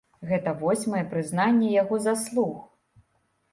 [0.29, 2.59] Гэта восьмае прызнанне яго заслуг.